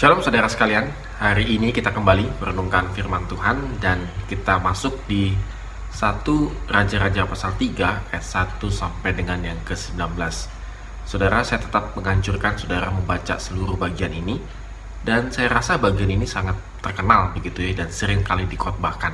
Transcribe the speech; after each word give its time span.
Shalom 0.00 0.24
saudara 0.24 0.48
sekalian, 0.48 0.88
hari 1.20 1.60
ini 1.60 1.76
kita 1.76 1.92
kembali 1.92 2.40
merenungkan 2.40 2.88
firman 2.96 3.28
Tuhan 3.28 3.84
dan 3.84 4.08
kita 4.32 4.56
masuk 4.56 4.96
di 5.04 5.36
1 5.92 6.24
Raja-Raja 6.72 7.28
pasal 7.28 7.52
3 7.60 8.08
ayat 8.08 8.24
1 8.24 8.64
sampai 8.72 9.12
dengan 9.12 9.44
yang 9.44 9.60
ke-19. 9.60 10.00
Saudara, 11.04 11.44
saya 11.44 11.60
tetap 11.60 11.92
menganjurkan 11.92 12.56
saudara 12.56 12.88
membaca 12.88 13.36
seluruh 13.36 13.76
bagian 13.76 14.16
ini 14.16 14.40
dan 15.04 15.28
saya 15.28 15.52
rasa 15.52 15.76
bagian 15.76 16.08
ini 16.08 16.24
sangat 16.24 16.56
terkenal 16.80 17.36
begitu 17.36 17.60
ya 17.60 17.84
dan 17.84 17.92
sering 17.92 18.24
kali 18.24 18.48
dikotbahkan 18.48 19.12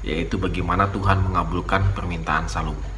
yaitu 0.00 0.40
bagaimana 0.40 0.88
Tuhan 0.88 1.28
mengabulkan 1.28 1.92
permintaan 1.92 2.48
Salomo. 2.48 2.88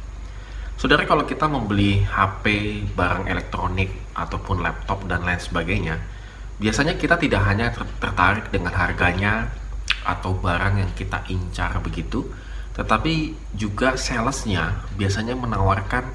Saudara, 0.79 1.03
kalau 1.03 1.27
kita 1.27 1.51
membeli 1.51 1.99
HP, 1.99 2.79
barang 2.95 3.27
elektronik 3.27 3.91
ataupun 4.15 4.63
laptop 4.63 5.03
dan 5.11 5.27
lain 5.27 5.43
sebagainya, 5.43 6.14
biasanya 6.61 6.95
kita 6.95 7.19
tidak 7.19 7.41
hanya 7.43 7.71
tertarik 7.99 8.47
dengan 8.51 8.71
harganya 8.71 9.51
atau 10.05 10.37
barang 10.37 10.79
yang 10.79 10.91
kita 10.95 11.25
incar 11.27 11.81
begitu, 11.81 12.23
tetapi 12.77 13.35
juga 13.57 13.95
salesnya 13.95 14.85
biasanya 14.95 15.33
menawarkan 15.35 16.05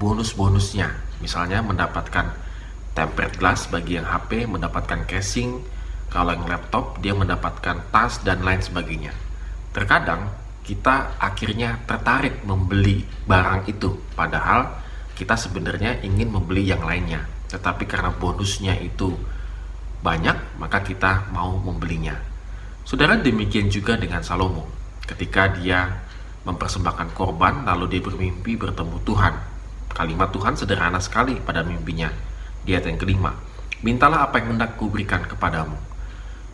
bonus-bonusnya. 0.00 0.90
Misalnya 1.20 1.60
mendapatkan 1.60 2.32
tempered 2.96 3.36
glass 3.36 3.68
bagi 3.68 4.00
yang 4.00 4.08
HP, 4.08 4.48
mendapatkan 4.48 5.04
casing, 5.04 5.60
kalau 6.10 6.34
yang 6.34 6.48
laptop 6.48 6.98
dia 6.98 7.14
mendapatkan 7.14 7.86
tas 7.92 8.18
dan 8.24 8.42
lain 8.42 8.60
sebagainya. 8.64 9.14
Terkadang 9.70 10.32
kita 10.66 11.16
akhirnya 11.20 11.78
tertarik 11.86 12.42
membeli 12.42 13.06
barang 13.28 13.70
itu, 13.70 13.94
padahal 14.16 14.80
kita 15.14 15.36
sebenarnya 15.36 16.00
ingin 16.02 16.32
membeli 16.32 16.66
yang 16.66 16.82
lainnya. 16.82 17.28
Tetapi 17.52 17.84
karena 17.86 18.10
bonusnya 18.10 18.74
itu 18.80 19.14
banyak, 20.00 20.56
maka 20.56 20.80
kita 20.80 21.28
mau 21.32 21.56
membelinya. 21.60 22.16
Saudara 22.84 23.14
demikian 23.20 23.68
juga 23.68 23.94
dengan 24.00 24.24
Salomo. 24.24 24.66
Ketika 25.04 25.52
dia 25.52 26.00
mempersembahkan 26.48 27.12
korban, 27.12 27.68
lalu 27.68 27.96
dia 27.96 28.02
bermimpi 28.02 28.56
bertemu 28.56 28.96
Tuhan. 29.04 29.34
Kalimat 29.92 30.32
Tuhan 30.32 30.56
sederhana 30.56 30.98
sekali 30.98 31.36
pada 31.36 31.60
mimpinya. 31.60 32.08
Di 32.64 32.72
ayat 32.72 32.88
yang 32.88 32.98
kelima, 33.00 33.36
mintalah 33.84 34.24
apa 34.24 34.40
yang 34.40 34.56
hendak 34.56 34.80
kuberikan 34.80 35.24
kepadamu. 35.28 35.76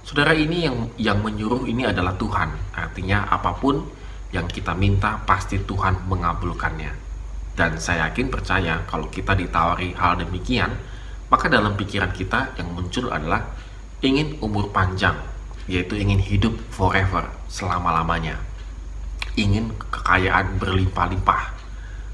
Saudara 0.06 0.34
ini 0.34 0.66
yang 0.66 0.76
yang 0.98 1.18
menyuruh 1.18 1.66
ini 1.66 1.86
adalah 1.86 2.14
Tuhan. 2.14 2.74
Artinya 2.74 3.26
apa 3.26 3.58
pun 3.58 3.82
yang 4.30 4.46
kita 4.46 4.74
minta 4.74 5.18
pasti 5.22 5.62
Tuhan 5.62 6.06
mengabulkannya. 6.06 7.06
Dan 7.56 7.80
saya 7.80 8.10
yakin 8.10 8.28
percaya 8.28 8.84
kalau 8.86 9.08
kita 9.08 9.32
ditawari 9.32 9.96
hal 9.96 10.20
demikian, 10.20 10.76
maka 11.26 11.50
dalam 11.50 11.74
pikiran 11.74 12.14
kita 12.14 12.54
yang 12.54 12.70
muncul 12.70 13.10
adalah 13.10 13.42
ingin 14.04 14.38
umur 14.38 14.70
panjang, 14.70 15.16
yaitu 15.66 15.98
ingin 15.98 16.22
hidup 16.22 16.54
forever, 16.70 17.26
selama-lamanya. 17.50 18.38
Ingin 19.34 19.74
kekayaan 19.76 20.56
berlimpah-limpah, 20.62 21.42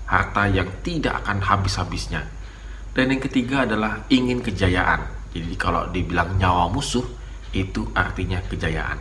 harta 0.09 0.43
yang 0.49 0.69
tidak 0.81 1.23
akan 1.23 1.45
habis-habisnya. 1.45 2.25
Dan 2.93 3.13
yang 3.13 3.23
ketiga 3.25 3.65
adalah 3.65 4.05
ingin 4.13 4.41
kejayaan. 4.41 5.05
Jadi 5.33 5.55
kalau 5.57 5.89
dibilang 5.89 6.37
nyawa 6.37 6.69
musuh, 6.69 7.05
itu 7.53 7.89
artinya 7.93 8.41
kejayaan. 8.49 9.01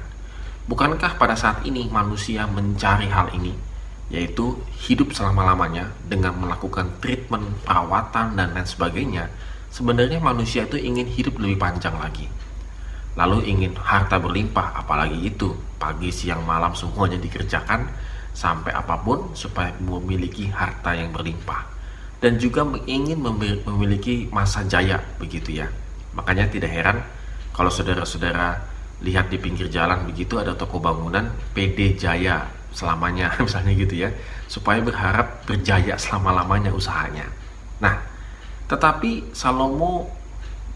Bukankah 0.67 1.19
pada 1.19 1.35
saat 1.35 1.63
ini 1.67 1.87
manusia 1.91 2.47
mencari 2.47 3.11
hal 3.11 3.31
ini, 3.35 3.51
yaitu 4.11 4.59
hidup 4.87 5.11
selama-lamanya 5.15 5.91
dengan 6.07 6.35
melakukan 6.39 6.99
treatment, 6.99 7.47
perawatan, 7.63 8.35
dan 8.39 8.55
lain 8.55 8.67
sebagainya, 8.67 9.25
Sebenarnya 9.71 10.19
manusia 10.19 10.67
itu 10.67 10.75
ingin 10.75 11.07
hidup 11.07 11.39
lebih 11.39 11.55
panjang 11.55 11.95
lagi. 11.95 12.27
Lalu 13.15 13.47
ingin 13.47 13.75
harta 13.79 14.19
berlimpah, 14.19 14.75
apalagi 14.75 15.19
itu 15.19 15.55
pagi, 15.79 16.11
siang, 16.11 16.43
malam 16.43 16.75
semuanya 16.75 17.15
dikerjakan 17.19 17.87
sampai 18.31 18.71
apa 18.71 18.99
pun 18.99 19.31
supaya 19.35 19.71
memiliki 19.79 20.47
harta 20.51 20.95
yang 20.95 21.11
berlimpah. 21.15 21.67
Dan 22.19 22.37
juga 22.37 22.67
ingin 22.85 23.17
memiliki 23.63 24.27
masa 24.29 24.67
jaya 24.67 24.99
begitu 25.17 25.63
ya. 25.63 25.67
Makanya 26.13 26.51
tidak 26.51 26.71
heran 26.71 27.01
kalau 27.55 27.71
saudara-saudara 27.71 28.61
lihat 29.01 29.33
di 29.33 29.41
pinggir 29.41 29.67
jalan 29.71 30.05
begitu 30.05 30.37
ada 30.37 30.53
toko 30.53 30.77
bangunan 30.77 31.33
PD 31.57 31.97
Jaya 31.97 32.45
selamanya 32.71 33.33
misalnya 33.43 33.73
gitu 33.73 34.05
ya 34.07 34.09
supaya 34.45 34.79
berharap 34.79 35.43
berjaya 35.49 35.97
selama-lamanya 35.97 36.69
usahanya. 36.75 37.25
Nah, 37.81 38.10
tetapi 38.71 39.35
Salomo 39.35 40.07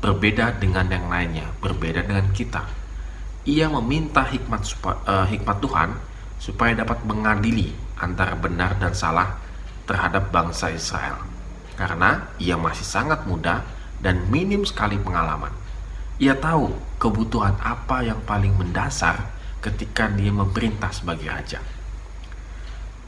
berbeda 0.03 0.59
dengan 0.59 0.83
yang 0.91 1.07
lainnya, 1.07 1.47
berbeda 1.63 2.03
dengan 2.03 2.27
kita. 2.35 2.67
Ia 3.47 3.71
meminta 3.71 4.27
hikmat 4.27 4.67
uh, 4.83 5.23
hikmat 5.31 5.57
Tuhan 5.63 5.95
supaya 6.35 6.75
dapat 6.75 6.99
mengadili 7.07 7.71
antara 7.95 8.35
benar 8.35 8.75
dan 8.83 8.91
salah 8.91 9.39
terhadap 9.87 10.27
bangsa 10.27 10.75
Israel. 10.75 11.23
Karena 11.79 12.27
ia 12.35 12.59
masih 12.59 12.83
sangat 12.83 13.23
muda 13.23 13.63
dan 14.03 14.27
minim 14.27 14.67
sekali 14.67 14.99
pengalaman. 14.99 15.55
Ia 16.19 16.35
tahu 16.35 16.75
kebutuhan 16.99 17.55
apa 17.63 18.03
yang 18.03 18.19
paling 18.27 18.59
mendasar 18.59 19.31
ketika 19.63 20.11
dia 20.11 20.35
memerintah 20.35 20.91
sebagai 20.91 21.31
raja 21.31 21.63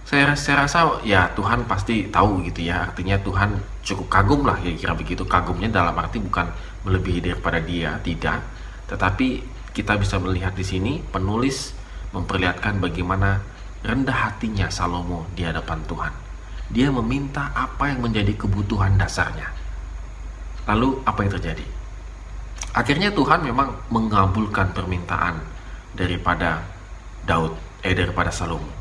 saya, 0.08 0.32
saya 0.40 0.64
rasa 0.64 1.04
ya 1.04 1.28
Tuhan 1.36 1.68
pasti 1.68 2.08
tahu 2.08 2.40
gitu 2.48 2.64
ya. 2.64 2.88
Artinya 2.88 3.20
Tuhan 3.20 3.60
cukup 3.84 4.08
kagum 4.08 4.48
lah 4.48 4.56
ya 4.64 4.72
kira 4.72 4.96
begitu. 4.96 5.28
Kagumnya 5.28 5.68
dalam 5.68 5.92
arti 6.00 6.24
bukan 6.24 6.48
melebihi 6.88 7.20
daripada 7.28 7.60
dia 7.60 8.00
tidak. 8.00 8.40
Tetapi 8.88 9.44
kita 9.76 10.00
bisa 10.00 10.16
melihat 10.24 10.56
di 10.56 10.64
sini 10.64 11.04
penulis 11.12 11.76
memperlihatkan 12.16 12.80
bagaimana 12.80 13.44
rendah 13.84 14.32
hatinya 14.32 14.72
Salomo 14.72 15.28
di 15.36 15.44
hadapan 15.44 15.84
Tuhan. 15.84 16.14
Dia 16.72 16.88
meminta 16.88 17.52
apa 17.52 17.92
yang 17.92 18.00
menjadi 18.00 18.32
kebutuhan 18.32 18.96
dasarnya. 18.96 19.52
Lalu 20.72 21.04
apa 21.04 21.20
yang 21.20 21.32
terjadi? 21.36 21.68
Akhirnya 22.72 23.12
Tuhan 23.12 23.44
memang 23.44 23.76
mengabulkan 23.92 24.72
permintaan 24.72 25.36
daripada 26.00 26.64
Daud 27.28 27.60
eh 27.84 27.92
daripada 27.92 28.32
Salomo 28.32 28.77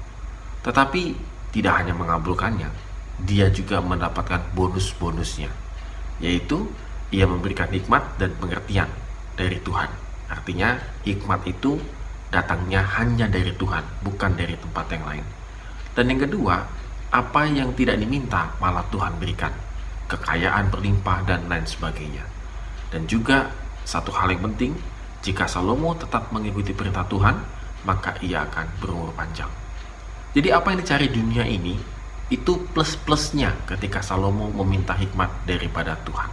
tetapi 0.67 1.15
tidak 1.55 1.79
hanya 1.79 1.95
mengabulkannya, 1.95 2.67
dia 3.23 3.47
juga 3.55 3.79
mendapatkan 3.79 4.51
bonus-bonusnya, 4.53 5.49
yaitu 6.19 6.67
ia 7.15 7.25
memberikan 7.25 7.71
hikmat 7.71 8.19
dan 8.19 8.35
pengertian 8.37 8.91
dari 9.39 9.63
Tuhan. 9.63 9.89
Artinya 10.27 10.75
hikmat 11.07 11.47
itu 11.47 11.79
datangnya 12.35 12.83
hanya 12.99 13.31
dari 13.31 13.55
Tuhan, 13.55 13.87
bukan 14.03 14.35
dari 14.35 14.59
tempat 14.59 14.87
yang 14.91 15.05
lain. 15.07 15.27
Dan 15.95 16.11
yang 16.11 16.21
kedua, 16.27 16.61
apa 17.15 17.43
yang 17.47 17.71
tidak 17.79 17.97
diminta 18.03 18.51
malah 18.59 18.85
Tuhan 18.91 19.17
berikan. 19.23 19.55
Kekayaan 20.11 20.69
berlimpah 20.71 21.23
dan 21.25 21.47
lain 21.47 21.65
sebagainya. 21.67 22.27
Dan 22.91 23.07
juga 23.07 23.51
satu 23.87 24.11
hal 24.15 24.35
yang 24.35 24.51
penting, 24.51 24.75
jika 25.23 25.47
Salomo 25.47 25.95
tetap 25.95 26.31
mengikuti 26.35 26.75
perintah 26.75 27.07
Tuhan, 27.07 27.39
maka 27.87 28.19
ia 28.23 28.43
akan 28.47 28.67
berumur 28.83 29.15
panjang. 29.15 29.66
Jadi 30.37 30.53
apa 30.53 30.69
yang 30.69 30.85
dicari 30.85 31.09
dunia 31.09 31.49
ini 31.49 31.81
itu 32.29 32.69
plus-plusnya 32.77 33.57
ketika 33.65 34.05
Salomo 34.05 34.53
meminta 34.53 34.93
hikmat 34.93 35.49
daripada 35.49 35.97
Tuhan. 36.05 36.29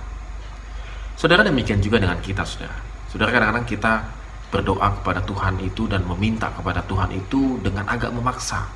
Saudara 1.16 1.40
demikian 1.48 1.80
juga 1.80 2.04
dengan 2.04 2.20
kita, 2.20 2.44
saudara. 2.44 2.76
Saudara 3.08 3.32
kadang-kadang 3.32 3.64
kita 3.64 4.04
berdoa 4.52 4.92
kepada 5.00 5.24
Tuhan 5.24 5.56
itu 5.64 5.88
dan 5.88 6.04
meminta 6.04 6.52
kepada 6.52 6.84
Tuhan 6.84 7.16
itu 7.16 7.64
dengan 7.64 7.88
agak 7.88 8.12
memaksa. 8.12 8.68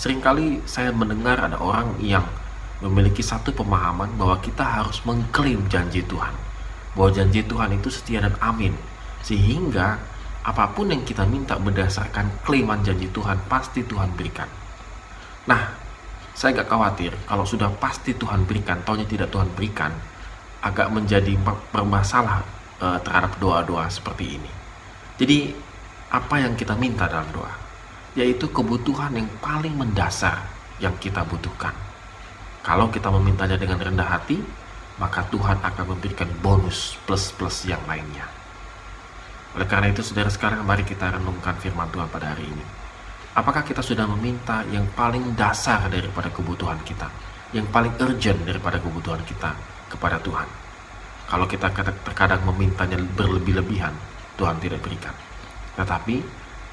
Seringkali 0.00 0.64
saya 0.64 0.96
mendengar 0.96 1.44
ada 1.44 1.60
orang 1.60 2.00
yang 2.00 2.24
memiliki 2.80 3.20
satu 3.20 3.52
pemahaman 3.52 4.16
bahwa 4.16 4.40
kita 4.40 4.64
harus 4.64 5.04
mengklaim 5.04 5.60
janji 5.68 6.00
Tuhan. 6.08 6.32
Bahwa 6.96 7.12
janji 7.12 7.44
Tuhan 7.44 7.76
itu 7.76 7.92
setia 7.92 8.24
dan 8.24 8.32
amin. 8.40 8.72
Sehingga 9.20 10.00
apa 10.40 10.72
pun 10.72 10.88
yang 10.88 11.04
kita 11.04 11.28
minta 11.28 11.60
berdasarkan 11.60 12.48
klaiman 12.48 12.80
janji 12.80 13.12
Tuhan 13.12 13.36
pasti 13.44 13.84
Tuhan 13.84 14.16
berikan. 14.16 14.48
Nah, 15.48 15.72
saya 16.36 16.56
agak 16.56 16.68
khawatir 16.68 17.12
kalau 17.24 17.44
sudah 17.44 17.72
pasti 17.80 18.12
Tuhan 18.16 18.44
berikan, 18.44 18.80
taunya 18.84 19.04
tidak 19.08 19.32
Tuhan 19.32 19.48
berikan, 19.56 19.92
agak 20.60 20.92
menjadi 20.92 21.36
bermasalah 21.72 22.44
e, 22.80 22.86
terhadap 23.04 23.36
doa-doa 23.40 23.88
seperti 23.88 24.36
ini. 24.40 24.52
Jadi, 25.20 25.52
apa 26.12 26.40
yang 26.40 26.56
kita 26.56 26.76
minta 26.76 27.08
dalam 27.08 27.28
doa? 27.32 27.52
Yaitu 28.16 28.50
kebutuhan 28.50 29.14
yang 29.14 29.28
paling 29.40 29.76
mendasar 29.76 30.44
yang 30.80 30.96
kita 30.96 31.22
butuhkan. 31.24 31.72
Kalau 32.60 32.92
kita 32.92 33.08
memintanya 33.08 33.56
dengan 33.56 33.80
rendah 33.80 34.08
hati, 34.20 34.40
maka 35.00 35.24
Tuhan 35.32 35.60
akan 35.64 35.84
memberikan 35.96 36.28
bonus 36.44 37.00
plus-plus 37.08 37.64
yang 37.64 37.80
lainnya. 37.88 38.28
Oleh 39.56 39.64
karena 39.64 39.88
itu, 39.88 40.04
saudara 40.04 40.28
sekarang 40.28 40.60
mari 40.62 40.84
kita 40.84 41.16
renungkan 41.16 41.56
firman 41.56 41.88
Tuhan 41.88 42.08
pada 42.12 42.36
hari 42.36 42.44
ini. 42.44 42.64
Apakah 43.30 43.62
kita 43.62 43.78
sudah 43.78 44.10
meminta 44.10 44.66
yang 44.74 44.82
paling 44.98 45.38
dasar 45.38 45.86
daripada 45.86 46.26
kebutuhan 46.34 46.82
kita, 46.82 47.06
yang 47.54 47.62
paling 47.70 47.94
urgent 48.02 48.42
daripada 48.42 48.82
kebutuhan 48.82 49.22
kita 49.22 49.54
kepada 49.86 50.18
Tuhan? 50.18 50.48
Kalau 51.30 51.46
kita 51.46 51.70
terkadang 52.02 52.42
memintanya 52.42 52.98
berlebih-lebihan, 53.14 53.94
Tuhan 54.34 54.58
tidak 54.58 54.82
berikan. 54.82 55.14
Tetapi 55.78 56.16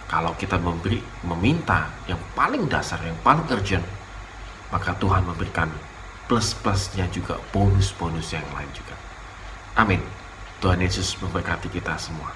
kalau 0.09 0.33
kita 0.33 0.57
memberi 0.57 0.98
meminta 1.30 1.94
yang 2.09 2.18
paling 2.33 2.65
dasar, 2.65 2.98
yang 3.06 3.18
paling 3.21 3.45
urgent, 3.54 3.86
maka 4.74 4.98
Tuhan 4.98 5.30
memberikan 5.30 5.69
plus-plusnya 6.25 7.06
juga, 7.13 7.38
bonus-bonus 7.54 8.33
yang 8.33 8.44
lain 8.57 8.68
juga. 8.74 8.98
Amin. 9.77 10.01
Tuhan 10.57 10.81
Yesus 10.81 11.13
memberkati 11.21 11.69
kita 11.69 11.94
semua. 12.01 12.33